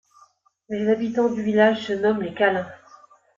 Les 0.69 0.89
habitants 0.89 1.29
du 1.31 1.43
village 1.43 1.85
se 1.85 1.93
nomment 1.93 2.23
les 2.23 2.33
Câlins. 2.33 2.65